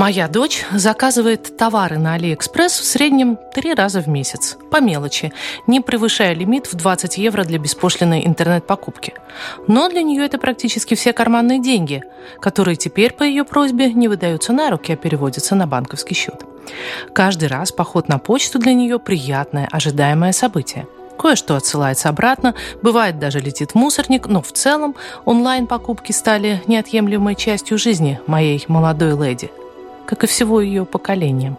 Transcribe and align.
Моя 0.00 0.28
дочь 0.28 0.64
заказывает 0.72 1.58
товары 1.58 1.98
на 1.98 2.14
Алиэкспресс 2.14 2.72
в 2.80 2.84
среднем 2.86 3.38
три 3.54 3.74
раза 3.74 4.00
в 4.00 4.06
месяц, 4.06 4.56
по 4.70 4.80
мелочи, 4.80 5.30
не 5.66 5.82
превышая 5.82 6.32
лимит 6.32 6.72
в 6.72 6.74
20 6.74 7.18
евро 7.18 7.44
для 7.44 7.58
беспошлиной 7.58 8.26
интернет-покупки. 8.26 9.12
Но 9.66 9.90
для 9.90 10.00
нее 10.00 10.24
это 10.24 10.38
практически 10.38 10.94
все 10.94 11.12
карманные 11.12 11.60
деньги, 11.60 12.02
которые 12.40 12.76
теперь 12.76 13.12
по 13.12 13.24
ее 13.24 13.44
просьбе 13.44 13.92
не 13.92 14.08
выдаются 14.08 14.54
на 14.54 14.70
руки, 14.70 14.90
а 14.90 14.96
переводятся 14.96 15.54
на 15.54 15.66
банковский 15.66 16.14
счет. 16.14 16.46
Каждый 17.12 17.48
раз 17.48 17.70
поход 17.70 18.08
на 18.08 18.18
почту 18.18 18.58
для 18.58 18.72
нее 18.72 18.98
приятное, 18.98 19.68
ожидаемое 19.70 20.32
событие. 20.32 20.86
Кое-что 21.18 21.56
отсылается 21.56 22.08
обратно, 22.08 22.54
бывает 22.80 23.18
даже 23.18 23.38
летит 23.38 23.74
мусорник, 23.74 24.28
но 24.28 24.40
в 24.40 24.50
целом 24.52 24.96
онлайн-покупки 25.26 26.12
стали 26.12 26.62
неотъемлемой 26.66 27.34
частью 27.34 27.76
жизни 27.76 28.18
моей 28.26 28.64
молодой 28.66 29.14
леди– 29.14 29.50
как 30.10 30.24
и 30.24 30.26
всего 30.26 30.60
ее 30.60 30.84
поколения. 30.84 31.56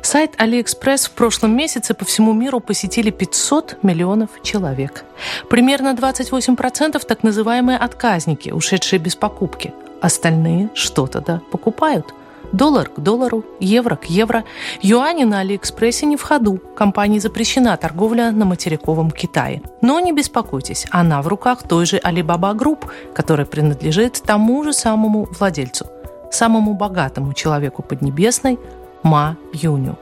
Сайт 0.00 0.36
AliExpress 0.36 1.08
в 1.08 1.10
прошлом 1.10 1.54
месяце 1.54 1.92
по 1.92 2.06
всему 2.06 2.32
миру 2.32 2.60
посетили 2.60 3.10
500 3.10 3.78
миллионов 3.82 4.30
человек. 4.42 5.04
Примерно 5.50 5.94
28% 5.94 7.04
так 7.06 7.22
называемые 7.22 7.76
отказники, 7.76 8.50
ушедшие 8.50 8.98
без 8.98 9.14
покупки. 9.14 9.74
Остальные 10.00 10.70
что-то 10.74 11.20
да 11.20 11.42
покупают. 11.50 12.14
Доллар 12.52 12.88
к 12.88 13.00
доллару, 13.00 13.44
евро 13.60 13.96
к 13.96 14.04
евро. 14.04 14.44
Юани 14.80 15.24
на 15.24 15.40
Алиэкспрессе 15.40 16.06
не 16.06 16.16
в 16.16 16.22
ходу. 16.22 16.58
Компании 16.76 17.18
запрещена 17.18 17.76
торговля 17.76 18.30
на 18.30 18.44
материковом 18.44 19.10
Китае. 19.10 19.60
Но 19.82 20.00
не 20.00 20.12
беспокойтесь, 20.12 20.86
она 20.90 21.20
в 21.20 21.28
руках 21.28 21.64
той 21.68 21.84
же 21.84 21.98
Alibaba 21.98 22.54
Group, 22.54 22.88
которая 23.14 23.46
принадлежит 23.46 24.22
тому 24.24 24.64
же 24.64 24.72
самому 24.72 25.28
владельцу 25.38 25.86
самому 26.30 26.74
богатому 26.74 27.32
человеку 27.32 27.82
Поднебесной 27.82 28.58
Ма 29.02 29.36
Юню. 29.52 29.98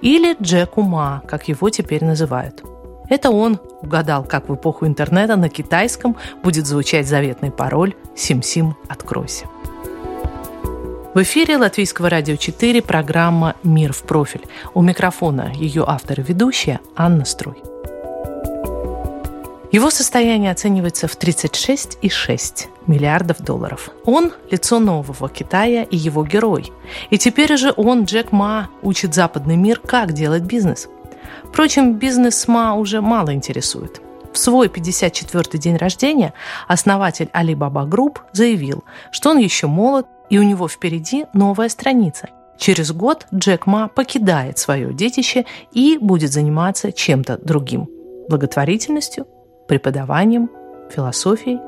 Или 0.00 0.36
Джеку 0.40 0.82
Ма, 0.82 1.22
как 1.26 1.48
его 1.48 1.70
теперь 1.70 2.04
называют. 2.04 2.62
Это 3.08 3.30
он 3.30 3.60
угадал, 3.82 4.24
как 4.24 4.48
в 4.48 4.54
эпоху 4.54 4.86
интернета 4.86 5.36
на 5.36 5.48
китайском 5.48 6.16
будет 6.42 6.66
звучать 6.66 7.06
заветный 7.06 7.50
пароль 7.50 7.94
«Сим-Сим, 8.16 8.74
откройся». 8.88 9.46
В 11.14 11.22
эфире 11.22 11.56
Латвийского 11.56 12.10
радио 12.10 12.36
4 12.36 12.82
программа 12.82 13.54
«Мир 13.62 13.92
в 13.92 14.02
профиль». 14.02 14.44
У 14.74 14.82
микрофона 14.82 15.50
ее 15.54 15.84
автор 15.86 16.20
и 16.20 16.22
ведущая 16.22 16.80
Анна 16.94 17.24
Струй. 17.24 17.56
Его 19.72 19.90
состояние 19.90 20.52
оценивается 20.52 21.08
в 21.08 21.18
36,6 21.18 22.66
миллиардов 22.86 23.40
долларов. 23.40 23.90
Он– 24.04 24.32
лицо 24.50 24.78
нового 24.78 25.28
Китая 25.28 25.82
и 25.82 25.96
его 25.96 26.24
герой. 26.24 26.72
И 27.10 27.18
теперь 27.18 27.56
же 27.56 27.72
он, 27.76 28.04
Джек 28.04 28.30
Ма, 28.30 28.68
учит 28.82 29.14
западный 29.14 29.56
мир, 29.56 29.80
как 29.80 30.12
делать 30.12 30.44
бизнес. 30.44 30.88
Впрочем, 31.44 31.94
бизнес 31.94 32.46
Ма 32.46 32.74
уже 32.74 33.00
мало 33.00 33.34
интересует. 33.34 34.00
В 34.32 34.38
свой 34.38 34.68
54-й 34.68 35.58
день 35.58 35.76
рождения 35.76 36.32
основатель 36.68 37.30
Alibaba 37.32 37.88
Group 37.88 38.18
заявил, 38.32 38.84
что 39.10 39.30
он 39.30 39.38
еще 39.38 39.66
молод 39.66 40.06
и 40.30 40.38
у 40.38 40.42
него 40.42 40.68
впереди 40.68 41.26
новая 41.32 41.68
страница. 41.68 42.28
Через 42.58 42.92
год 42.92 43.26
Джек 43.34 43.66
Ма 43.66 43.88
покидает 43.88 44.58
свое 44.58 44.92
детище 44.92 45.44
и 45.72 45.98
будет 45.98 46.32
заниматься 46.32 46.92
чем-то 46.92 47.38
другим– 47.38 47.88
благотворительностью, 48.28 49.26
преподаванием, 49.66 50.50
философией. 50.90 51.60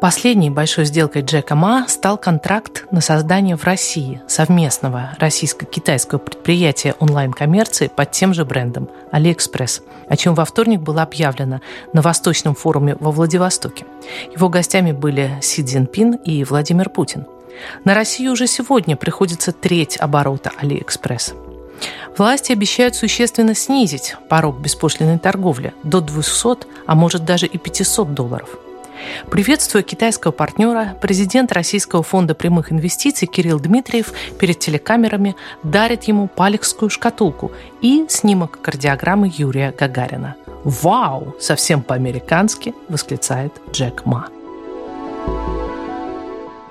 Последней 0.00 0.48
большой 0.48 0.86
сделкой 0.86 1.20
Джека 1.20 1.54
Ма 1.54 1.84
стал 1.86 2.16
контракт 2.16 2.86
на 2.90 3.02
создание 3.02 3.54
в 3.54 3.64
России 3.64 4.22
совместного 4.26 5.10
российско-китайского 5.18 6.18
предприятия 6.18 6.94
онлайн-коммерции 7.00 7.90
под 7.94 8.10
тем 8.10 8.32
же 8.32 8.46
брендом 8.46 8.88
AliExpress, 9.12 9.82
о 10.08 10.16
чем 10.16 10.34
во 10.34 10.46
вторник 10.46 10.80
было 10.80 11.02
объявлено 11.02 11.60
на 11.92 12.00
Восточном 12.00 12.54
форуме 12.54 12.96
во 12.98 13.10
Владивостоке. 13.10 13.84
Его 14.34 14.48
гостями 14.48 14.92
были 14.92 15.36
Си 15.42 15.62
Цзиньпин 15.62 16.14
и 16.14 16.44
Владимир 16.44 16.88
Путин. 16.88 17.26
На 17.84 17.94
Россию 17.94 18.32
уже 18.32 18.46
сегодня 18.46 18.96
приходится 18.96 19.52
треть 19.52 19.98
оборота 19.98 20.50
AliExpress– 20.62 21.34
Власти 22.16 22.52
обещают 22.52 22.94
существенно 22.94 23.54
снизить 23.54 24.16
порог 24.28 24.58
беспошлиной 24.58 25.18
торговли 25.18 25.72
до 25.82 26.00
200, 26.00 26.66
а 26.86 26.94
может 26.94 27.24
даже 27.24 27.46
и 27.46 27.58
500 27.58 28.14
долларов. 28.14 28.58
Приветствуя 29.30 29.82
китайского 29.82 30.32
партнера, 30.32 30.96
президент 31.00 31.52
Российского 31.52 32.02
фонда 32.02 32.34
прямых 32.34 32.72
инвестиций 32.72 33.26
Кирилл 33.26 33.58
Дмитриев 33.58 34.12
перед 34.38 34.58
телекамерами 34.58 35.36
дарит 35.62 36.04
ему 36.04 36.28
палехскую 36.28 36.90
шкатулку 36.90 37.52
и 37.80 38.04
снимок 38.08 38.60
кардиограммы 38.60 39.32
Юрия 39.34 39.74
Гагарина. 39.76 40.36
«Вау!»– 40.64 41.34
совсем 41.40 41.82
по-американски 41.82 42.74
восклицает 42.88 43.52
Джек 43.72 44.04
Ма. 44.04 44.28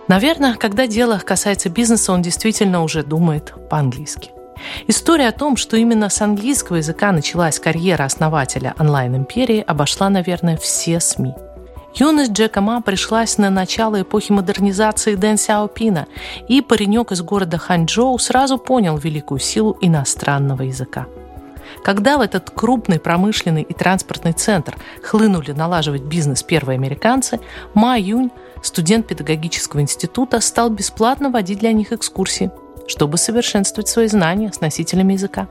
Наверное, 0.07 0.55
когда 0.55 0.87
дело 0.87 1.21
касается 1.23 1.69
бизнеса, 1.69 2.11
он 2.11 2.21
действительно 2.21 2.83
уже 2.83 3.03
думает 3.03 3.53
по-английски. 3.69 4.31
История 4.87 5.27
о 5.27 5.31
том, 5.31 5.57
что 5.57 5.77
именно 5.77 6.09
с 6.09 6.21
английского 6.21 6.77
языка 6.77 7.11
началась 7.11 7.59
карьера 7.59 8.03
основателя 8.03 8.75
онлайн-империи, 8.79 9.63
обошла, 9.65 10.09
наверное, 10.09 10.57
все 10.57 10.99
СМИ. 10.99 11.33
Юность 11.95 12.31
Джека 12.31 12.61
Ма 12.61 12.81
пришлась 12.81 13.37
на 13.37 13.49
начало 13.49 14.01
эпохи 14.01 14.31
модернизации 14.31 15.15
Дэн 15.15 15.37
Сяопина, 15.37 16.07
и 16.47 16.61
паренек 16.61 17.11
из 17.11 17.21
города 17.21 17.57
Ханчжоу 17.57 18.17
сразу 18.19 18.57
понял 18.57 18.97
великую 18.97 19.39
силу 19.39 19.77
иностранного 19.81 20.63
языка. 20.63 21.07
Когда 21.83 22.17
в 22.17 22.21
этот 22.21 22.49
крупный 22.51 22.99
промышленный 22.99 23.61
и 23.61 23.73
транспортный 23.73 24.33
центр 24.33 24.75
хлынули 25.03 25.51
налаживать 25.51 26.03
бизнес 26.03 26.43
первые 26.43 26.77
американцы, 26.77 27.39
Ма 27.73 27.97
Юнь, 27.97 28.31
студент 28.61 29.07
педагогического 29.07 29.81
института, 29.81 30.41
стал 30.41 30.69
бесплатно 30.69 31.29
водить 31.29 31.59
для 31.59 31.71
них 31.71 31.91
экскурсии– 31.91 32.51
чтобы 32.89 33.17
совершенствовать 33.17 33.87
свои 33.87 34.07
знания 34.07 34.51
с 34.51 34.59
носителями 34.59 35.13
языка. 35.13 35.47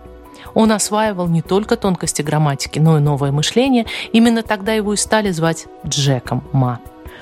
Он 0.55 0.73
осваивал 0.73 1.29
не 1.29 1.43
только 1.43 1.77
тонкости 1.77 2.23
грамматики, 2.23 2.79
но 2.79 2.99
и 2.99 3.01
новое 3.01 3.33
мышление. 3.33 3.87
Именно 4.13 4.43
тогда 4.43 4.73
его 4.73 4.95
и 4.95 4.97
стали 4.97 5.31
звать 5.31 5.67
Джеком 5.87 6.45
Ма. 6.53 6.81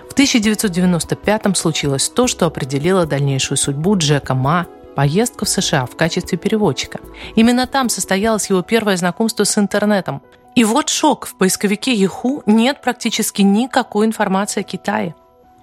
В 0.08 0.18
1995-м 0.18 1.54
случилось 1.54 2.08
то, 2.08 2.26
что 2.26 2.46
определило 2.46 3.06
дальнейшую 3.06 3.58
судьбу 3.58 3.96
Джека 3.96 4.34
Ма 4.34 4.66
поездка 4.94 5.44
в 5.44 5.48
США 5.48 5.84
в 5.84 5.94
качестве 5.96 6.38
переводчика. 6.38 7.00
Именно 7.34 7.66
там 7.66 7.90
состоялось 7.90 8.48
его 8.48 8.62
первое 8.62 8.96
знакомство 8.96 9.44
с 9.44 9.58
интернетом. 9.58 10.22
И 10.54 10.64
вот 10.64 10.88
шок. 10.88 11.26
В 11.26 11.34
поисковике 11.34 11.94
Yahoo 11.94 12.42
нет 12.46 12.80
практически 12.80 13.42
никакой 13.42 14.06
информации 14.06 14.60
о 14.60 14.64
Китае. 14.64 15.14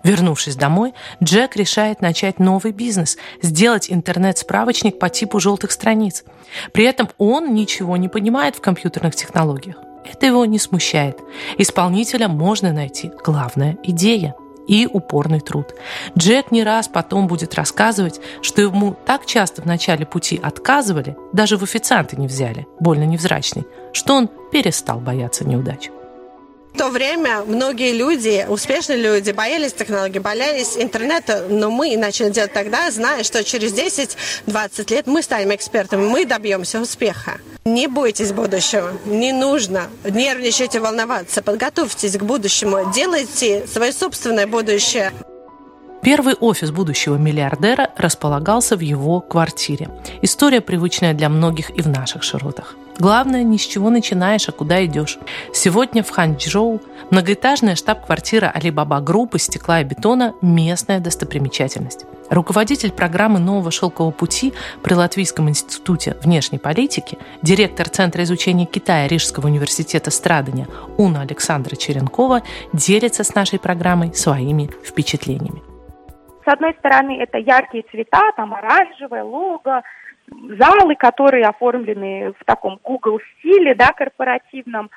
Вернувшись 0.03 0.55
домой, 0.55 0.93
Джек 1.23 1.55
решает 1.55 2.01
начать 2.01 2.39
новый 2.39 2.73
бизнес– 2.73 3.17
сделать 3.41 3.89
интернет-справочник 3.89 4.99
по 4.99 5.09
типу 5.09 5.39
желтых 5.39 5.71
страниц. 5.71 6.23
При 6.73 6.83
этом 6.83 7.09
он 7.17 7.53
ничего 7.53 7.95
не 7.95 8.09
понимает 8.09 8.55
в 8.55 8.61
компьютерных 8.61 9.15
технологиях. 9.15 9.77
Это 10.05 10.25
его 10.25 10.45
не 10.45 10.59
смущает. 10.59 11.19
Исполнителя 11.57 12.27
можно 12.27 12.73
найти. 12.73 13.11
Главная– 13.23 13.77
идея 13.83 14.35
и 14.67 14.87
упорный 14.91 15.39
труд. 15.39 15.73
Джек 16.17 16.51
не 16.51 16.63
раз 16.63 16.87
потом 16.87 17.27
будет 17.27 17.55
рассказывать, 17.55 18.19
что 18.41 18.61
ему 18.61 18.95
так 19.05 19.25
часто 19.25 19.61
в 19.61 19.65
начале 19.65 20.05
пути 20.05 20.39
отказывали, 20.41 21.15
даже 21.31 21.57
в 21.57 21.63
официанты 21.63 22.17
не 22.17 22.27
взяли, 22.27 22.67
больно 22.79 23.03
невзрачный, 23.03 23.65
что 23.93 24.15
он 24.15 24.29
перестал 24.51 24.99
бояться 24.99 25.45
неудач. 25.45 25.89
В 26.73 26.77
то 26.77 26.89
время 26.89 27.43
многие 27.45 27.93
люди, 27.93 28.45
успешные 28.49 28.97
люди, 28.97 29.29
боялись 29.31 29.73
технологий, 29.73 30.17
боялись 30.17 30.75
интернета, 30.75 31.45
но 31.47 31.69
мы 31.69 31.95
начали 31.97 32.31
делать 32.31 32.51
тогда, 32.51 32.89
зная, 32.89 33.23
что 33.23 33.43
через 33.43 33.73
10-20 33.73 34.91
лет 34.91 35.05
мы 35.05 35.21
станем 35.21 35.53
экспертами, 35.53 36.07
мы 36.07 36.25
добьемся 36.25 36.81
успеха. 36.81 37.37
Не 37.63 37.87
бойтесь 37.87 38.33
будущего, 38.33 38.91
не 39.05 39.31
нужно 39.31 39.83
нервничать 40.03 40.73
и 40.73 40.79
волноваться, 40.79 41.43
подготовьтесь 41.43 42.17
к 42.17 42.23
будущему, 42.23 42.91
делайте 42.91 43.67
свое 43.67 43.93
собственное 43.93 44.47
будущее. 44.47 45.11
Первый 46.01 46.33
офис 46.33 46.71
будущего 46.71 47.15
миллиардера 47.15 47.91
располагался 47.95 48.75
в 48.75 48.81
его 48.81 49.21
квартире. 49.21 49.89
История 50.23 50.59
привычная 50.59 51.13
для 51.13 51.29
многих 51.29 51.69
и 51.69 51.81
в 51.81 51.87
наших 51.87 52.23
широтах. 52.23 52.75
Главное, 52.99 53.43
ни 53.43 53.57
с 53.57 53.61
чего 53.61 53.89
начинаешь, 53.89 54.47
а 54.47 54.51
куда 54.51 54.85
идешь. 54.85 55.17
Сегодня 55.51 56.03
в 56.03 56.09
Ханчжоу 56.09 56.79
многоэтажная 57.09 57.75
штаб-квартира 57.75 58.51
Алибаба 58.53 58.99
Групп 58.99 59.35
из 59.35 59.43
стекла 59.43 59.81
и 59.81 59.83
бетона– 59.83 60.33
местная 60.41 60.99
достопримечательность. 60.99 62.05
Руководитель 62.29 62.91
программы 62.91 63.39
«Нового 63.39 63.71
шелкового 63.71 64.11
пути» 64.11 64.53
при 64.81 64.93
Латвийском 64.93 65.49
институте 65.49 66.17
внешней 66.23 66.59
политики, 66.59 67.17
директор 67.41 67.89
Центра 67.89 68.23
изучения 68.23 68.65
Китая 68.65 69.07
Рижского 69.07 69.47
университета 69.47 70.09
Страдания 70.09 70.67
Уна 70.97 71.21
Александра 71.21 71.75
Черенкова 71.75 72.43
делится 72.71 73.23
с 73.23 73.35
нашей 73.35 73.59
программой 73.59 74.13
своими 74.13 74.69
впечатлениями. 74.83 75.61
С 76.45 76.47
одной 76.51 76.73
стороны, 76.79 77.21
это 77.21 77.37
яркие 77.37 77.83
цвета, 77.89 78.31
там 78.35 78.53
оранжевое, 78.53 79.23
лого, 79.23 79.81
залы, 80.59 80.95
которые 80.95 81.45
оформлены 81.45 82.33
в 82.39 82.45
таком 82.45 82.79
Google 82.83 83.19
стиле, 83.39 83.75
да, 83.75 83.91
корпоративном, 83.91 84.89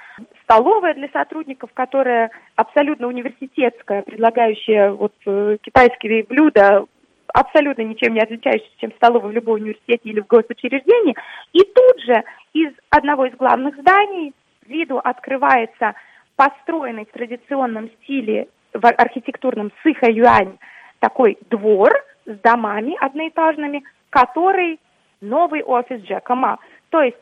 столовая 0.42 0.94
для 0.94 1.08
сотрудников, 1.08 1.70
которая 1.74 2.30
абсолютно 2.54 3.06
университетская, 3.08 4.02
предлагающая 4.02 4.92
вот 4.92 5.12
э, 5.26 5.58
китайские 5.62 6.24
блюда, 6.24 6.84
абсолютно 7.32 7.82
ничем 7.82 8.14
не 8.14 8.20
отличающиеся, 8.20 8.78
чем 8.78 8.92
столовая 8.92 9.30
в 9.30 9.32
любом 9.32 9.54
университете 9.56 10.00
или 10.04 10.20
в 10.20 10.26
госучреждении. 10.26 11.14
И 11.52 11.60
тут 11.60 12.00
же 12.00 12.22
из 12.52 12.72
одного 12.90 13.26
из 13.26 13.36
главных 13.36 13.76
зданий 13.76 14.32
виду 14.66 14.98
открывается 14.98 15.94
построенный 16.36 17.04
в 17.04 17.12
традиционном 17.12 17.90
стиле 18.02 18.48
в 18.72 18.86
архитектурном 18.86 19.72
Сыха-Юань 19.82 20.58
такой 20.98 21.38
двор 21.50 21.92
с 22.26 22.38
домами 22.40 22.96
одноэтажными, 23.00 23.82
который 24.10 24.78
новый 25.20 25.62
офис 25.62 26.02
Джека. 26.02 26.58
То 26.90 27.02
есть, 27.02 27.20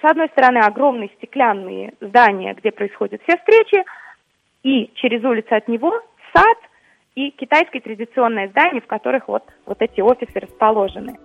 с 0.00 0.04
одной 0.04 0.28
стороны, 0.28 0.58
огромные 0.58 1.10
стеклянные 1.16 1.94
здания, 2.00 2.54
где 2.54 2.70
происходят 2.70 3.22
все 3.22 3.36
встречи, 3.38 3.84
и 4.62 4.90
через 4.94 5.24
улицу 5.24 5.54
от 5.54 5.68
него 5.68 5.92
сад 6.34 6.58
и 7.14 7.30
китайское 7.30 7.80
традиционное 7.80 8.48
здание, 8.48 8.82
в 8.82 8.86
которых 8.86 9.28
вот, 9.28 9.44
вот 9.64 9.80
эти 9.80 10.00
офисы 10.00 10.38
расположены. 10.38 11.16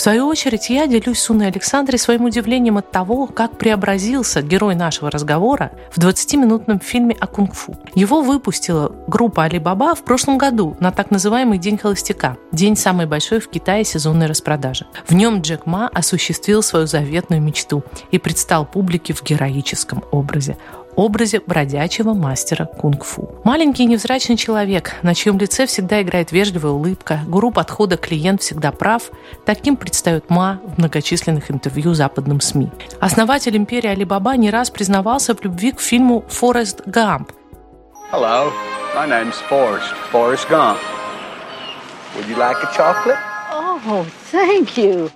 В 0.00 0.02
свою 0.02 0.28
очередь, 0.28 0.70
я 0.70 0.86
делюсь 0.86 1.18
с 1.18 1.28
Уной 1.28 1.48
Александрой 1.48 1.98
своим 1.98 2.24
удивлением 2.24 2.78
от 2.78 2.90
того, 2.90 3.26
как 3.26 3.58
преобразился 3.58 4.40
герой 4.40 4.74
нашего 4.74 5.10
разговора 5.10 5.72
в 5.92 5.98
20-минутном 5.98 6.80
фильме 6.80 7.14
о 7.20 7.26
кунг-фу. 7.26 7.76
Его 7.94 8.22
выпустила 8.22 8.90
группа 9.06 9.44
Алибаба 9.44 9.94
в 9.94 10.02
прошлом 10.02 10.38
году 10.38 10.74
на 10.80 10.90
так 10.90 11.10
называемый 11.10 11.58
День 11.58 11.76
холостяка, 11.76 12.38
день 12.50 12.78
самой 12.78 13.04
большой 13.04 13.40
в 13.40 13.50
Китае 13.50 13.84
сезонной 13.84 14.24
распродажи. 14.24 14.86
В 15.06 15.12
нем 15.12 15.42
Джек 15.42 15.66
Ма 15.66 15.90
осуществил 15.92 16.62
свою 16.62 16.86
заветную 16.86 17.42
мечту 17.42 17.84
и 18.10 18.16
предстал 18.16 18.64
публике 18.64 19.12
в 19.12 19.22
героическом 19.22 20.02
образе 20.12 20.56
образе 21.00 21.40
бродячего 21.44 22.14
мастера 22.14 22.66
кунг-фу. 22.66 23.40
Маленький 23.44 23.86
невзрачный 23.86 24.36
человек, 24.36 24.94
на 25.02 25.14
чьем 25.14 25.38
лице 25.38 25.66
всегда 25.66 26.02
играет 26.02 26.30
вежливая 26.30 26.72
улыбка, 26.72 27.20
гуру 27.26 27.50
подхода 27.50 27.96
«клиент 27.96 28.42
всегда 28.42 28.70
прав», 28.70 29.10
таким 29.46 29.76
предстает 29.76 30.30
Ма 30.30 30.60
в 30.64 30.78
многочисленных 30.78 31.50
интервью 31.50 31.94
западным 31.94 32.40
СМИ. 32.40 32.70
Основатель 33.00 33.56
империи 33.56 33.88
Алибаба 33.88 34.36
не 34.36 34.50
раз 34.50 34.70
признавался 34.70 35.34
в 35.34 35.42
любви 35.42 35.72
к 35.72 35.80
фильму 35.80 36.24
«Форест 36.28 36.82
Гамп». 36.86 37.32
Hello, 38.12 38.52
my 38.96 39.06
name's 39.08 39.36
Forrest, 39.48 39.94
Forrest 40.12 40.48
Gump. 40.48 40.78
Would 42.16 42.28
you 42.28 42.36
like 42.36 42.56
a 42.62 42.70
chocolate? 42.76 43.18
Oh, 43.52 44.04
thank 44.30 44.76
you. 44.76 45.10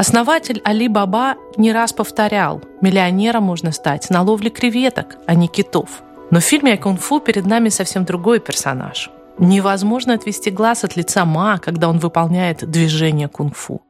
Основатель 0.00 0.62
Али 0.64 0.88
Баба 0.88 1.34
не 1.58 1.74
раз 1.74 1.92
повторял, 1.92 2.62
миллионером 2.80 3.42
можно 3.42 3.70
стать 3.70 4.08
на 4.08 4.22
ловле 4.22 4.48
креветок, 4.48 5.18
а 5.26 5.34
не 5.34 5.46
китов. 5.46 6.02
Но 6.30 6.40
в 6.40 6.42
фильме 6.42 6.72
о 6.72 6.78
кунг-фу 6.78 7.20
перед 7.20 7.44
нами 7.44 7.68
совсем 7.68 8.06
другой 8.06 8.40
персонаж. 8.40 9.10
Невозможно 9.36 10.14
отвести 10.14 10.50
глаз 10.50 10.84
от 10.84 10.96
лица 10.96 11.26
Ма, 11.26 11.58
когда 11.62 11.90
он 11.90 11.98
выполняет 11.98 12.64
движение 12.70 13.28
кунг-фу. 13.28 13.82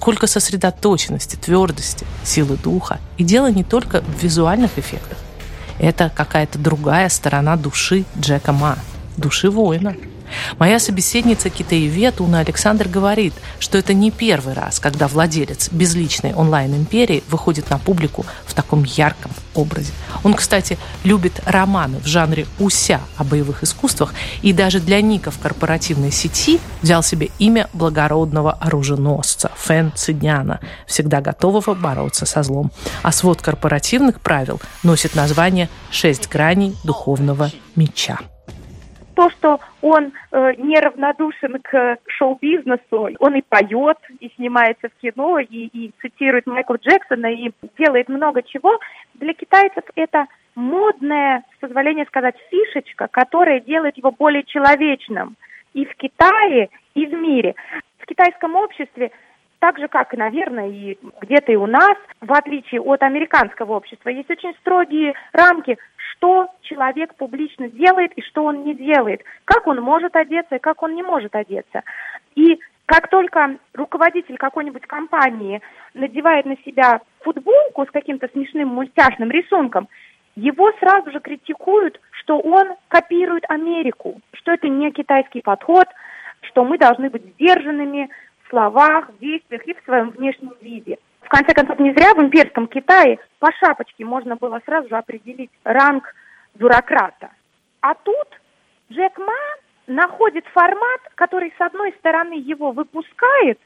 Сколько 0.00 0.26
сосредоточенности, 0.26 1.36
твердости, 1.36 2.06
силы 2.24 2.56
духа. 2.56 2.98
И 3.18 3.22
дело 3.22 3.50
не 3.50 3.64
только 3.64 4.00
в 4.00 4.22
визуальных 4.22 4.78
эффектах. 4.78 5.18
Это 5.78 6.10
какая-то 6.14 6.58
другая 6.58 7.10
сторона 7.10 7.56
души 7.56 8.06
Джека 8.18 8.52
Ма, 8.52 8.78
души 9.18 9.50
воина– 9.50 9.94
Моя 10.58 10.78
собеседница 10.78 11.50
китаевед 11.50 12.20
Уна 12.20 12.40
Александр 12.40 12.88
говорит, 12.88 13.34
что 13.58 13.78
это 13.78 13.94
не 13.94 14.10
первый 14.10 14.54
раз, 14.54 14.80
когда 14.80 15.08
владелец 15.08 15.70
безличной 15.70 16.34
онлайн-империи 16.34 17.24
выходит 17.28 17.70
на 17.70 17.78
публику 17.78 18.26
в 18.46 18.54
таком 18.54 18.84
ярком 18.84 19.32
образе. 19.54 19.92
Он, 20.22 20.34
кстати, 20.34 20.78
любит 21.04 21.40
романы 21.46 21.98
в 21.98 22.06
жанре 22.06 22.46
уся 22.58 23.00
о 23.16 23.24
боевых 23.24 23.62
искусствах 23.62 24.14
и 24.42 24.52
даже 24.52 24.80
для 24.80 25.00
ника 25.00 25.30
в 25.30 25.38
корпоративной 25.38 26.12
сети 26.12 26.60
взял 26.82 27.02
себе 27.02 27.30
имя 27.38 27.68
благородного 27.72 28.52
оруженосца 28.52 29.50
Фэн 29.56 29.92
Цидняна, 29.94 30.60
всегда 30.86 31.20
готового 31.20 31.74
бороться 31.74 32.26
со 32.26 32.42
злом. 32.42 32.70
А 33.02 33.12
свод 33.12 33.42
корпоративных 33.42 34.20
правил 34.20 34.60
носит 34.82 35.14
название 35.14 35.68
«Шесть 35.90 36.28
граней 36.28 36.76
духовного 36.84 37.50
меча» 37.76 38.18
то, 39.20 39.28
что 39.28 39.60
он 39.82 40.12
э, 40.32 40.54
неравнодушен 40.56 41.60
к 41.60 41.98
шоу-бизнесу, 42.06 43.10
он 43.18 43.34
и 43.34 43.42
поет, 43.42 43.98
и 44.18 44.32
снимается 44.36 44.88
в 44.88 44.94
кино, 45.02 45.38
и, 45.38 45.66
и 45.66 45.92
цитирует 46.00 46.46
Майкла 46.46 46.76
Джексона, 46.76 47.26
и 47.26 47.50
делает 47.78 48.08
много 48.08 48.42
чего, 48.42 48.78
для 49.12 49.34
китайцев 49.34 49.84
это 49.94 50.24
модная, 50.54 51.44
с 51.54 51.60
позволения 51.60 52.06
сказать, 52.06 52.34
фишечка, 52.50 53.08
которая 53.10 53.60
делает 53.60 53.98
его 53.98 54.10
более 54.10 54.44
человечным 54.44 55.36
и 55.74 55.84
в 55.84 55.94
Китае, 55.96 56.70
и 56.94 57.04
в 57.04 57.12
мире. 57.12 57.54
В 57.98 58.06
китайском 58.06 58.56
обществе 58.56 59.10
так 59.60 59.78
же, 59.78 59.88
как, 59.88 60.12
наверное, 60.14 60.68
и 60.68 60.98
где-то 61.20 61.52
и 61.52 61.56
у 61.56 61.66
нас, 61.66 61.96
в 62.20 62.32
отличие 62.32 62.80
от 62.80 63.02
американского 63.02 63.74
общества, 63.74 64.08
есть 64.08 64.30
очень 64.30 64.54
строгие 64.60 65.14
рамки, 65.32 65.78
что 65.96 66.48
человек 66.62 67.14
публично 67.14 67.68
делает 67.68 68.12
и 68.14 68.22
что 68.22 68.44
он 68.44 68.64
не 68.64 68.74
делает, 68.74 69.22
как 69.44 69.66
он 69.66 69.80
может 69.80 70.16
одеться 70.16 70.56
и 70.56 70.60
как 70.60 70.82
он 70.82 70.94
не 70.94 71.02
может 71.02 71.34
одеться. 71.36 71.82
И 72.34 72.58
как 72.86 73.08
только 73.08 73.58
руководитель 73.74 74.38
какой-нибудь 74.38 74.86
компании 74.86 75.60
надевает 75.92 76.46
на 76.46 76.56
себя 76.64 77.02
футболку 77.20 77.84
с 77.84 77.90
каким-то 77.90 78.28
смешным 78.28 78.68
мультяшным 78.68 79.30
рисунком, 79.30 79.88
его 80.36 80.72
сразу 80.80 81.10
же 81.10 81.20
критикуют, 81.20 82.00
что 82.12 82.38
он 82.38 82.76
копирует 82.88 83.44
Америку, 83.48 84.20
что 84.32 84.52
это 84.52 84.68
не 84.68 84.90
китайский 84.90 85.42
подход, 85.42 85.86
что 86.42 86.64
мы 86.64 86.78
должны 86.78 87.10
быть 87.10 87.24
сдержанными, 87.34 88.08
словах, 88.50 89.08
действиях 89.20 89.66
и 89.66 89.74
в 89.74 89.82
своем 89.84 90.10
внешнем 90.10 90.52
виде. 90.60 90.98
В 91.22 91.28
конце 91.28 91.54
концов, 91.54 91.78
не 91.78 91.92
зря 91.92 92.12
в 92.14 92.18
имперском 92.18 92.66
Китае 92.66 93.18
по 93.38 93.50
шапочке 93.52 94.04
можно 94.04 94.36
было 94.36 94.60
сразу 94.66 94.88
же 94.88 94.96
определить 94.96 95.50
ранг 95.64 96.04
бюрократа. 96.56 97.30
А 97.80 97.94
тут 97.94 98.28
Джек 98.92 99.16
Ма 99.18 99.32
находит 99.86 100.44
формат, 100.48 101.00
который, 101.14 101.54
с 101.56 101.60
одной 101.60 101.92
стороны, 101.98 102.34
его 102.34 102.72
выпускает 102.72 103.58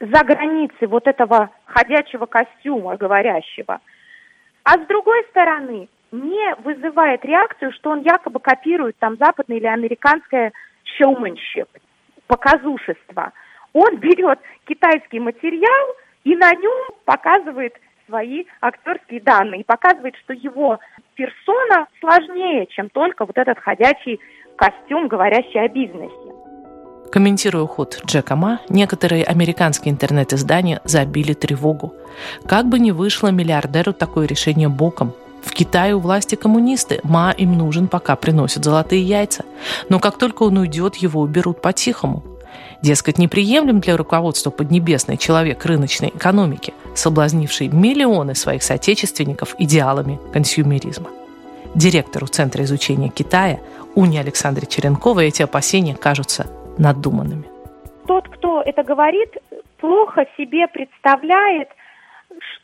за 0.00 0.24
границы 0.24 0.86
вот 0.86 1.06
этого 1.06 1.50
ходячего 1.64 2.26
костюма 2.26 2.96
говорящего, 2.96 3.80
а 4.64 4.72
с 4.72 4.86
другой 4.86 5.24
стороны, 5.30 5.88
не 6.10 6.54
вызывает 6.64 7.24
реакцию, 7.24 7.72
что 7.72 7.90
он 7.90 8.00
якобы 8.00 8.40
копирует 8.40 8.96
там 8.98 9.16
западное 9.18 9.58
или 9.58 9.66
американское 9.66 10.52
showmanship, 10.98 11.68
показушество– 12.26 13.32
он 13.72 13.96
берет 13.98 14.38
китайский 14.66 15.20
материал 15.20 15.94
и 16.24 16.34
на 16.36 16.52
нем 16.52 16.88
показывает 17.04 17.74
свои 18.06 18.44
актерские 18.60 19.20
данные, 19.20 19.64
показывает, 19.64 20.16
что 20.16 20.32
его 20.32 20.78
персона 21.14 21.86
сложнее, 22.00 22.66
чем 22.66 22.88
только 22.90 23.26
вот 23.26 23.36
этот 23.36 23.58
ходячий 23.58 24.20
костюм, 24.56 25.08
говорящий 25.08 25.60
о 25.60 25.68
бизнесе. 25.68 26.14
Комментируя 27.12 27.62
уход 27.62 28.02
Джека 28.04 28.36
Ма, 28.36 28.60
некоторые 28.68 29.24
американские 29.24 29.92
интернет-издания 29.92 30.80
забили 30.84 31.32
тревогу. 31.32 31.94
Как 32.46 32.66
бы 32.66 32.78
ни 32.78 32.90
вышло 32.90 33.28
миллиардеру 33.28 33.92
такое 33.92 34.26
решение 34.26 34.68
боком. 34.68 35.14
В 35.42 35.52
Китае 35.52 35.94
у 35.94 36.00
власти 36.00 36.34
коммунисты, 36.34 37.00
Ма 37.04 37.32
им 37.36 37.56
нужен, 37.56 37.88
пока 37.88 38.16
приносят 38.16 38.64
золотые 38.64 39.02
яйца. 39.02 39.44
Но 39.88 40.00
как 40.00 40.18
только 40.18 40.42
он 40.42 40.58
уйдет, 40.58 40.96
его 40.96 41.22
уберут 41.22 41.62
по-тихому. 41.62 42.22
Дескать, 42.82 43.18
неприемлем 43.18 43.80
для 43.80 43.96
руководства 43.96 44.50
поднебесный 44.50 45.16
человек 45.16 45.64
рыночной 45.64 46.08
экономики, 46.08 46.74
соблазнивший 46.94 47.68
миллионы 47.68 48.34
своих 48.34 48.62
соотечественников 48.62 49.54
идеалами 49.58 50.18
консюмеризма. 50.32 51.08
Директору 51.74 52.26
Центра 52.26 52.64
изучения 52.64 53.08
Китая 53.08 53.58
Уни 53.94 54.18
Александре 54.18 54.66
Черенковой 54.66 55.28
эти 55.28 55.42
опасения 55.42 55.94
кажутся 55.94 56.46
надуманными. 56.78 57.44
Тот, 58.06 58.28
кто 58.28 58.62
это 58.62 58.82
говорит, 58.82 59.36
плохо 59.78 60.24
себе 60.36 60.66
представляет, 60.68 61.68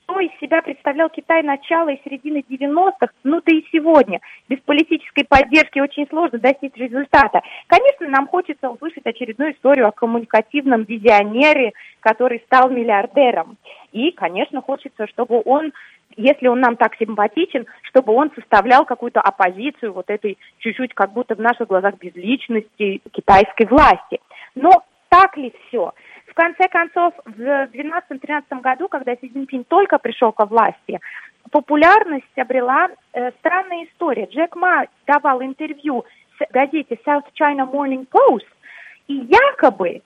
что 0.04 0.20
из 0.20 0.30
себя 0.40 0.62
представлял 0.62 1.08
Китай 1.08 1.42
начала 1.42 1.88
и 1.88 2.00
середины 2.04 2.44
90-х, 2.49 3.12
ну 3.25 3.40
да 3.44 3.54
и 3.54 3.64
сегодня. 3.73 4.20
Без 4.49 4.61
политической 4.61 5.25
поддержки 5.25 5.78
очень 5.80 6.06
сложно 6.08 6.38
достичь 6.38 6.75
результата. 6.76 7.40
Конечно, 7.66 8.08
нам 8.08 8.28
хочется 8.28 8.68
услышать 8.70 9.06
очередную 9.06 9.54
историю 9.54 9.88
о 9.88 9.92
коммуникативном 9.92 10.84
визионере, 10.84 11.73
который 12.00 12.42
стал 12.46 12.70
миллиардером. 12.70 13.56
И, 13.92 14.11
конечно, 14.12 14.61
хочется, 14.61 15.06
чтобы 15.08 15.42
он 15.44 15.73
если 16.16 16.46
он 16.46 16.61
нам 16.61 16.76
так 16.76 16.94
симпатичен, 16.96 17.66
чтобы 17.82 18.12
он 18.12 18.30
составлял 18.37 18.84
какую-то 18.84 19.20
оппозицию 19.20 19.92
вот 19.92 20.11
этой 20.11 20.38
чуть-чуть 20.58 20.94
как 20.94 21.12
будто 21.12 21.34
в 21.34 21.40
наших 21.40 21.66
глазах 21.66 21.99
безличности 21.99 23.00
китайской 23.11 23.66
власти. 23.66 24.20
Но 24.54 24.84
так 25.14 25.37
ли 25.37 25.54
все? 25.68 25.92
В 26.26 26.35
конце 26.35 26.68
концов, 26.68 27.14
в 27.25 27.40
2012-2013 27.40 28.61
году, 28.61 28.88
когда 28.88 29.14
Си 29.14 29.28
Цзиньпинь 29.28 29.64
только 29.64 29.99
пришел 29.99 30.33
ко 30.33 30.44
власти, 30.44 30.99
популярность 31.52 32.37
обрела 32.37 32.88
э, 33.12 33.30
странная 33.38 33.85
история. 33.85 34.26
Джек 34.26 34.56
Ма 34.56 34.87
давал 35.06 35.40
интервью 35.42 36.04
в 36.40 36.52
газете 36.52 36.99
South 37.06 37.26
China 37.40 37.71
Morning 37.71 38.09
Post, 38.11 38.49
и 39.06 39.14
якобы 39.14 40.02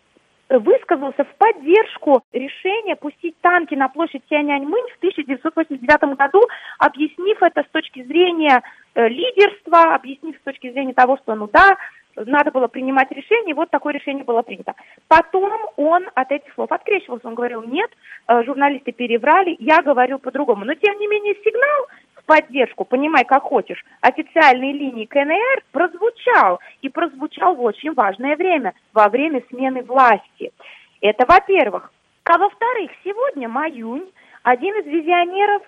высказался 0.51 1.25
в 1.25 1.35
поддержку 1.37 2.23
решения 2.33 2.97
пустить 2.97 3.39
танки 3.41 3.75
на 3.75 3.89
площадь 3.89 4.23
Тяньаньмынь 4.29 4.89
в 4.95 4.99
1989 4.99 6.17
году, 6.17 6.43
объяснив 6.79 7.43
это 7.43 7.63
с 7.63 7.71
точки 7.71 8.03
зрения 8.03 8.63
э, 8.95 9.09
лидерства, 9.09 9.95
объяснив 9.95 10.37
с 10.37 10.45
точки 10.45 10.71
зрения 10.71 10.95
того, 10.95 11.17
что, 11.19 11.35
ну 11.35 11.49
да, 11.51 11.77
надо 12.27 12.51
было 12.51 12.69
принимать 12.69 13.11
решение, 13.11 13.51
и 13.51 13.55
вот 13.55 13.71
такое 13.71 13.95
решение 13.95 14.25
было 14.25 14.43
принято. 14.43 14.75
Потом 15.09 15.53
он 15.77 16.09
от 16.15 16.33
этих 16.33 16.53
слов 16.55 16.71
открещивался, 16.73 17.29
он 17.29 17.35
говорил, 17.35 17.63
нет, 17.63 17.91
э, 18.27 18.43
журналисты 18.45 18.93
переврали, 18.93 19.57
я 19.59 19.83
говорю 19.83 20.19
по-другому. 20.19 20.65
Но, 20.65 20.75
тем 20.75 20.99
не 20.99 21.07
менее, 21.07 21.35
сигнал 21.45 21.87
в 22.17 22.25
поддержку, 22.25 22.85
понимай, 22.85 23.25
как 23.25 23.43
хочешь, 23.43 23.85
официальной 24.01 24.73
линии 24.73 25.07
КНР 25.07 25.63
прозвучал, 25.73 26.61
и 26.83 26.89
прозвучал 26.89 27.55
в 27.55 27.63
очень 27.63 27.95
важное 27.95 28.37
время, 28.37 28.75
во 28.93 29.09
время 29.09 29.43
смены 29.51 29.83
власти. 29.83 30.53
Это 31.01 31.25
во-первых. 31.27 31.93
А 32.25 32.37
во-вторых, 32.37 32.91
сегодня 33.05 33.49
Маюнь, 33.49 34.11
один 34.43 34.75
из 34.81 34.87
визионеров 34.87 35.63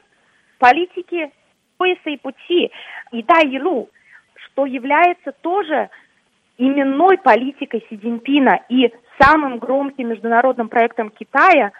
политики 0.58 1.32
пояса 1.78 2.10
и 2.10 2.18
пути, 2.18 2.70
и 3.12 3.22
Тайлу, 3.22 3.88
что 4.34 4.66
является 4.66 5.32
тоже 5.32 5.88
именной 6.60 7.16
политикой 7.18 7.84
Си 7.88 7.96
Цзиньпина 7.96 8.60
и 8.68 8.92
самым 9.18 9.58
громким 9.58 10.08
международным 10.08 10.68
проектом 10.68 11.10
Китая, 11.10 11.72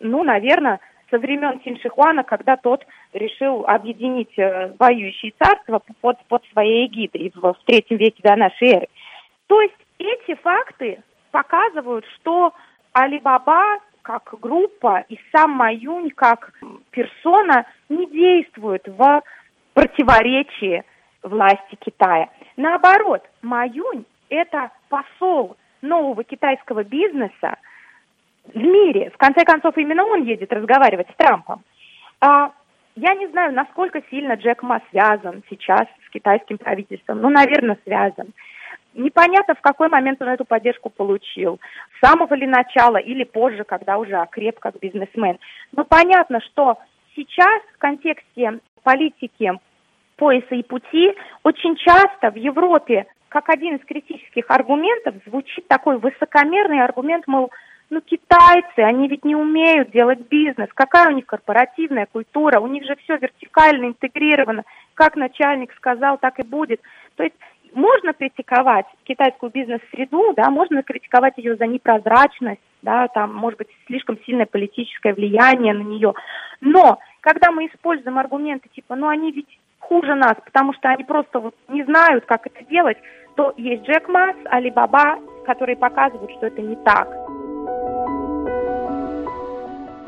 ну, 0.00 0.22
наверное, 0.22 0.78
со 1.10 1.18
времен 1.18 1.60
Синшихуана, 1.64 2.22
когда 2.22 2.56
тот 2.56 2.84
решил 3.12 3.64
объединить 3.66 4.38
э, 4.38 4.74
воюющие 4.78 5.32
царства 5.38 5.80
под, 6.00 6.18
под 6.28 6.44
своей 6.52 6.86
эгидой 6.86 7.32
в, 7.34 7.40
в 7.40 7.58
третьем 7.64 7.96
веке 7.96 8.20
до 8.22 8.36
нашей 8.36 8.68
эры. 8.68 8.88
То 9.48 9.60
есть 9.60 9.74
эти 9.98 10.34
факты 10.40 11.02
показывают, 11.32 12.04
что 12.16 12.52
Алибаба 12.92 13.78
как 14.02 14.34
группа 14.40 15.04
и 15.08 15.18
сам 15.32 15.50
Маюнь 15.52 16.10
как 16.10 16.52
персона 16.90 17.66
не 17.88 18.06
действуют 18.06 18.86
в 18.86 19.22
противоречии 19.74 20.84
власти 21.22 21.76
Китая. 21.80 22.28
Наоборот, 22.56 23.22
Маюнь 23.42 24.04
это 24.28 24.70
посол 24.88 25.56
нового 25.82 26.24
китайского 26.24 26.84
бизнеса 26.84 27.56
в 28.52 28.56
мире. 28.56 29.10
В 29.10 29.16
конце 29.16 29.44
концов, 29.44 29.76
именно 29.76 30.04
он 30.04 30.24
едет 30.24 30.52
разговаривать 30.52 31.08
с 31.10 31.16
Трампом. 31.16 31.62
А, 32.20 32.52
я 32.96 33.14
не 33.14 33.28
знаю, 33.28 33.52
насколько 33.52 34.02
сильно 34.10 34.34
Джек 34.34 34.62
Ма 34.62 34.80
связан 34.90 35.42
сейчас 35.48 35.86
с 36.06 36.10
китайским 36.10 36.58
правительством. 36.58 37.20
Ну, 37.20 37.28
наверное, 37.28 37.78
связан. 37.84 38.32
Непонятно, 38.94 39.54
в 39.54 39.60
какой 39.60 39.88
момент 39.88 40.20
он 40.20 40.28
эту 40.28 40.44
поддержку 40.44 40.90
получил. 40.90 41.60
С 41.96 42.06
самого 42.06 42.34
ли 42.34 42.46
начала 42.46 42.96
или 42.96 43.22
позже, 43.24 43.64
когда 43.64 43.98
уже 43.98 44.16
окреп 44.16 44.58
как 44.58 44.78
бизнесмен. 44.80 45.38
Но 45.72 45.84
понятно, 45.84 46.40
что 46.40 46.78
сейчас 47.14 47.62
в 47.74 47.78
контексте 47.78 48.58
политики 48.82 49.52
пояса 50.18 50.54
и 50.54 50.62
пути 50.62 51.14
очень 51.44 51.76
часто 51.76 52.30
в 52.30 52.36
Европе 52.36 53.06
как 53.28 53.48
один 53.48 53.76
из 53.76 53.84
критических 53.84 54.44
аргументов 54.48 55.14
звучит 55.26 55.66
такой 55.68 55.98
высокомерный 55.98 56.82
аргумент, 56.82 57.26
мол, 57.26 57.50
ну 57.90 58.00
китайцы, 58.00 58.78
они 58.78 59.08
ведь 59.08 59.24
не 59.24 59.36
умеют 59.36 59.90
делать 59.90 60.20
бизнес, 60.28 60.68
какая 60.74 61.08
у 61.08 61.14
них 61.14 61.26
корпоративная 61.26 62.06
культура, 62.06 62.60
у 62.60 62.66
них 62.66 62.84
же 62.84 62.96
все 62.96 63.16
вертикально 63.16 63.86
интегрировано, 63.86 64.64
как 64.94 65.16
начальник 65.16 65.72
сказал, 65.74 66.18
так 66.18 66.38
и 66.38 66.42
будет. 66.42 66.80
То 67.16 67.24
есть 67.24 67.36
можно 67.74 68.12
критиковать 68.12 68.86
китайскую 69.04 69.50
бизнес-среду, 69.50 70.32
да, 70.34 70.50
можно 70.50 70.82
критиковать 70.82 71.34
ее 71.36 71.56
за 71.56 71.66
непрозрачность, 71.66 72.60
да, 72.82 73.08
там, 73.08 73.34
может 73.34 73.58
быть, 73.58 73.68
слишком 73.86 74.18
сильное 74.24 74.46
политическое 74.46 75.14
влияние 75.14 75.74
на 75.74 75.82
нее. 75.82 76.14
Но 76.60 76.98
когда 77.20 77.50
мы 77.50 77.66
используем 77.66 78.18
аргументы 78.18 78.68
типа, 78.70 78.96
ну 78.96 79.08
они 79.08 79.32
ведь 79.32 79.58
хуже 79.88 80.14
нас, 80.14 80.34
потому 80.44 80.72
что 80.74 80.88
они 80.88 81.04
просто 81.04 81.40
вот 81.40 81.54
не 81.68 81.84
знают, 81.84 82.24
как 82.26 82.46
это 82.46 82.64
делать, 82.68 82.98
то 83.36 83.52
есть 83.56 83.84
Джек 83.84 84.08
Масс, 84.08 84.36
Алибаба, 84.46 85.18
которые 85.46 85.76
показывают, 85.76 86.30
что 86.32 86.46
это 86.46 86.60
не 86.60 86.76
так. 86.76 87.08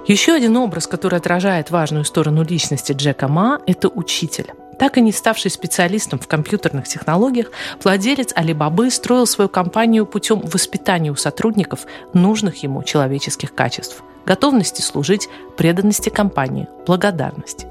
Еще 0.07 0.33
один 0.33 0.57
образ, 0.57 0.87
который 0.87 1.19
отражает 1.19 1.71
важную 1.71 2.05
сторону 2.05 2.43
личности 2.43 2.93
Джека 2.93 3.29
Ма, 3.29 3.61
это 3.67 3.89
учитель. 3.89 4.51
Так 4.79 4.97
и 4.97 5.01
не 5.03 5.13
ставший 5.13 5.51
специалистом 5.51 6.19
в 6.19 6.27
компьютерных 6.27 6.89
технологиях, 6.89 7.53
владелец 7.85 8.33
Алибабы 8.35 8.91
строил 8.91 9.27
свою 9.27 9.49
компанию 9.49 10.07
путем 10.07 10.41
воспитания 10.41 11.11
у 11.11 11.17
сотрудников 11.17 11.87
нужных 12.15 12.63
ему 12.63 12.83
человеческих 12.83 13.55
качеств– 13.55 14.03
готовности 14.27 14.81
служить, 14.81 15.29
преданности 15.57 16.09
компании, 16.09 16.69
благодарности. 16.87 17.67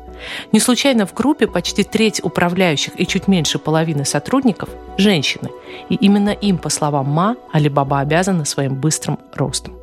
Не 0.51 0.59
случайно 0.59 1.05
в 1.05 1.13
группе 1.13 1.47
почти 1.47 1.83
треть 1.83 2.23
управляющих 2.23 2.99
и 2.99 3.05
чуть 3.05 3.27
меньше 3.27 3.59
половины 3.59 4.05
сотрудников– 4.05 4.69
женщины. 4.97 5.49
И 5.89 5.95
именно 5.95 6.29
им, 6.29 6.57
по 6.57 6.69
словам 6.69 7.07
Ма, 7.07 7.35
Алибаба 7.51 7.99
обязана 7.99 8.45
своим 8.45 8.75
быстрым 8.75 9.19
ростом. 9.33 9.75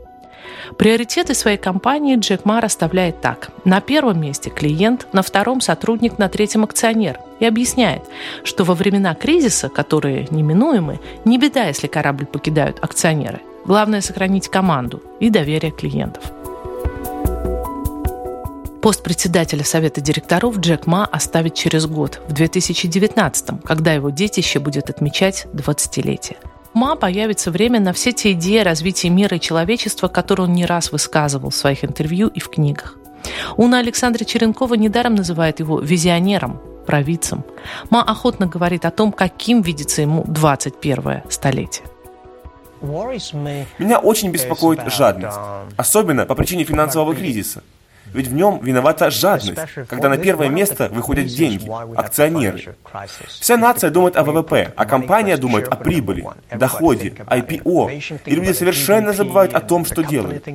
Приоритеты 0.78 1.34
своей 1.34 1.58
компании 1.58 2.16
Джек 2.16 2.44
Ма 2.44 2.60
расставляет 2.60 3.20
так. 3.20 3.50
На 3.64 3.80
первом 3.80 4.20
месте 4.20 4.50
клиент, 4.50 5.06
на 5.12 5.22
втором 5.22 5.60
сотрудник, 5.60 6.18
на 6.18 6.28
третьем 6.28 6.64
акционер. 6.64 7.20
И 7.38 7.44
объясняет, 7.44 8.02
что 8.44 8.64
во 8.64 8.74
времена 8.74 9.14
кризиса, 9.14 9.68
которые 9.68 10.26
неминуемы, 10.30 11.00
не 11.24 11.38
беда, 11.38 11.64
если 11.64 11.86
корабль 11.86 12.26
покидают 12.26 12.78
акционеры. 12.82 13.40
Главное– 13.64 14.00
сохранить 14.02 14.48
команду 14.48 15.02
и 15.20 15.30
доверие 15.30 15.70
клиентов. 15.72 16.24
Пост 18.86 19.02
председателя 19.02 19.64
Совета 19.64 20.00
директоров 20.00 20.60
Джек 20.60 20.86
Ма 20.86 21.06
оставит 21.06 21.54
через 21.54 21.86
год, 21.86 22.20
в 22.28 22.32
2019, 22.32 23.64
когда 23.64 23.92
его 23.92 24.10
детище 24.10 24.60
будет 24.60 24.90
отмечать 24.90 25.48
20-летие. 25.52 26.36
Ма 26.72 26.94
появится 26.94 27.50
время 27.50 27.80
на 27.80 27.92
все 27.92 28.12
те 28.12 28.30
идеи 28.30 28.60
развития 28.60 29.10
мира 29.10 29.38
и 29.38 29.40
человечества, 29.40 30.06
которые 30.06 30.46
он 30.46 30.52
не 30.52 30.64
раз 30.66 30.92
высказывал 30.92 31.50
в 31.50 31.56
своих 31.56 31.84
интервью 31.84 32.28
и 32.28 32.38
в 32.38 32.48
книгах. 32.48 32.96
Уна 33.56 33.80
Александра 33.80 34.22
Черенкова 34.24 34.74
недаром 34.74 35.16
называет 35.16 35.58
его 35.58 35.80
визионером, 35.80 36.60
провидцем. 36.86 37.42
Ма 37.90 38.04
охотно 38.04 38.46
говорит 38.46 38.84
о 38.84 38.92
том, 38.92 39.10
каким 39.10 39.62
видится 39.62 40.02
ему 40.02 40.22
21 40.28 41.22
столетие. 41.28 41.84
Меня 42.80 43.98
очень 43.98 44.30
беспокоит 44.30 44.78
жадность, 44.92 45.38
особенно 45.76 46.24
по 46.24 46.36
причине 46.36 46.62
финансового 46.62 47.16
кризиса. 47.16 47.64
Ведь 48.12 48.28
в 48.28 48.34
нем 48.34 48.60
виновата 48.62 49.10
жадность, 49.10 49.60
когда 49.88 50.08
на 50.08 50.18
первое 50.18 50.48
место 50.48 50.88
выходят 50.88 51.26
деньги, 51.26 51.68
акционеры. 51.96 52.76
Вся 53.40 53.56
нация 53.56 53.90
думает 53.90 54.16
о 54.16 54.24
ВВП, 54.24 54.72
а 54.76 54.86
компания 54.86 55.36
думает 55.36 55.68
о 55.68 55.76
прибыли, 55.76 56.26
доходе, 56.50 57.10
IPO, 57.26 58.22
и 58.26 58.34
люди 58.34 58.52
совершенно 58.52 59.12
забывают 59.12 59.54
о 59.54 59.60
том, 59.60 59.84
что 59.84 60.02
делают. 60.02 60.46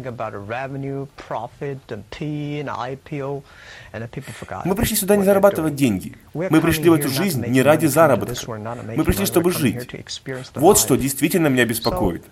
Мы 4.65 4.75
пришли 4.75 4.95
сюда 4.95 5.15
не 5.15 5.23
зарабатывать 5.23 5.75
деньги. 5.75 6.15
Мы 6.33 6.61
пришли 6.61 6.89
в 6.89 6.93
эту 6.93 7.09
жизнь 7.09 7.45
не 7.47 7.61
ради 7.61 7.85
заработка. 7.87 8.35
Мы 8.95 9.03
пришли, 9.03 9.25
чтобы 9.25 9.51
жить. 9.51 9.89
Вот 10.55 10.77
что 10.77 10.95
действительно 10.95 11.47
меня 11.47 11.65
беспокоит. 11.65 12.23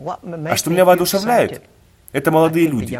А 0.00 0.56
что 0.56 0.70
меня 0.70 0.84
воодушевляет, 0.84 1.62
это 2.12 2.30
молодые 2.30 2.68
люди. 2.68 2.98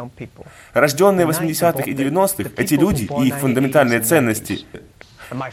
Рожденные 0.72 1.26
в 1.26 1.30
80-х 1.30 1.82
и 1.82 1.94
90-х, 1.94 2.50
эти 2.56 2.74
люди 2.74 3.08
и 3.22 3.28
их 3.28 3.36
фундаментальные 3.36 4.00
ценности. 4.00 4.66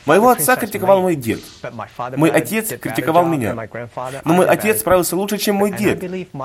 Моего 0.05 0.29
отца 0.29 0.55
критиковал 0.55 1.01
мой 1.01 1.15
дед. 1.15 1.39
Мой 2.15 2.29
отец 2.29 2.69
критиковал 2.79 3.25
меня. 3.25 3.55
Но 4.25 4.33
мой 4.33 4.45
отец 4.45 4.81
справился 4.81 5.15
лучше, 5.15 5.37
чем 5.37 5.55
мой 5.55 5.71
дед. 5.71 6.03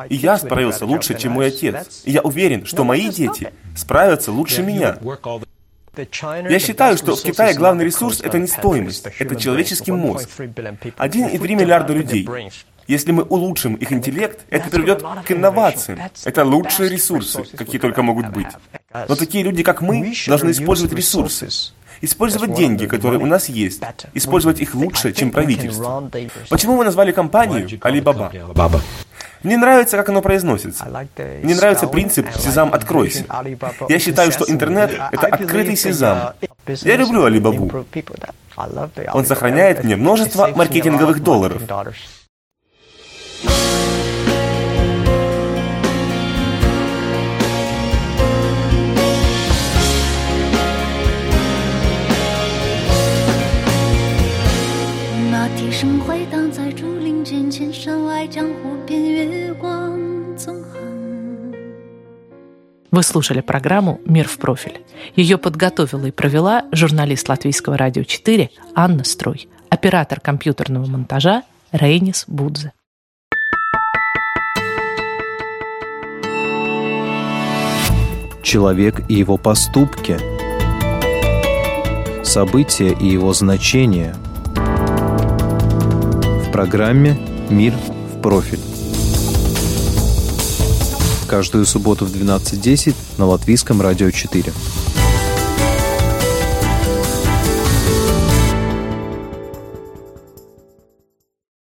И 0.08 0.14
я 0.14 0.38
справился 0.38 0.86
лучше, 0.86 1.18
чем 1.18 1.32
мой 1.32 1.48
отец. 1.48 2.02
И 2.04 2.12
я 2.12 2.22
уверен, 2.22 2.66
что 2.66 2.84
мои 2.84 3.08
дети 3.08 3.52
справятся 3.74 4.32
лучше 4.32 4.62
меня. 4.62 4.98
Я 6.48 6.58
считаю, 6.58 6.98
что 6.98 7.16
в 7.16 7.22
Китае 7.22 7.54
главный 7.54 7.86
ресурс– 7.86 8.20
это 8.22 8.38
не 8.38 8.46
стоимость, 8.46 9.06
это 9.18 9.36
человеческий 9.36 9.92
мозг. 9.92 10.28
1,3 10.38 11.54
миллиарда 11.54 11.94
людей. 11.94 12.28
Если 12.86 13.10
мы 13.12 13.24
улучшим 13.24 13.74
их 13.74 13.92
интеллект, 13.92 14.44
это 14.50 14.70
приведет 14.70 15.02
к 15.24 15.32
инновациям. 15.32 15.98
Это 16.24 16.44
лучшие 16.44 16.88
ресурсы, 16.88 17.44
какие 17.56 17.80
только 17.80 18.02
могут 18.02 18.28
быть. 18.28 18.48
Но 19.08 19.14
такие 19.16 19.44
люди, 19.44 19.62
как 19.62 19.82
мы, 19.82 20.14
должны 20.26 20.50
использовать 20.50 20.92
ресурсы. 20.92 21.48
Использовать 22.02 22.54
деньги, 22.54 22.86
которые 22.86 23.20
у 23.20 23.26
нас 23.26 23.48
есть. 23.48 23.82
Использовать 24.14 24.60
их 24.60 24.74
лучше, 24.74 25.12
чем 25.12 25.30
правительство. 25.30 26.10
Почему 26.50 26.76
мы 26.76 26.84
назвали 26.84 27.12
компанию 27.12 27.66
Alibaba? 27.80 28.82
Мне 29.42 29.56
нравится, 29.58 29.96
как 29.96 30.08
оно 30.08 30.22
произносится. 30.22 30.84
Мне 31.42 31.54
нравится 31.54 31.86
принцип 31.86 32.26
«Сезам, 32.36 32.72
откройся». 32.72 33.24
Я 33.88 33.98
считаю, 33.98 34.32
что 34.32 34.44
интернет— 34.50 34.98
это 35.12 35.26
открытый 35.26 35.76
сезам. 35.76 36.34
Я 36.66 36.96
люблю 36.96 37.24
Алибабу. 37.24 37.84
Он 39.12 39.26
сохраняет 39.26 39.84
мне 39.84 39.96
множество 39.96 40.48
маркетинговых 40.54 41.22
долларов. 41.22 41.62
Вы 62.90 63.02
слушали 63.02 63.40
программу 63.40 64.00
«Мир 64.04 64.28
в 64.28 64.36
профиль». 64.36 64.82
Ее 65.14 65.38
подготовила 65.38 66.04
и 66.04 66.10
провела 66.10 66.64
журналист 66.72 67.28
Латвийского 67.28 67.78
радио 67.78 68.04
4 68.04 68.50
Анна 68.74 69.04
Строй, 69.04 69.48
оператор 69.70 70.20
компьютерного 70.20 70.84
монтажа 70.86 71.42
Рейнис 71.72 72.24
Будзе. 72.26 72.72
Человек 78.42 79.08
и 79.08 79.14
его 79.14 79.38
поступки. 79.38 80.18
События 82.22 82.92
и 82.92 83.06
его 83.06 83.32
значения. 83.32 84.14
Программе 86.56 87.18
«Мир 87.50 87.74
в 87.74 88.22
профиль» 88.22 88.60
каждую 91.28 91.66
субботу 91.66 92.06
в 92.06 92.14
12.10 92.14 92.94
на 93.18 93.26
Латвийском 93.26 93.82
радио 93.82 94.10
4. 94.10 94.54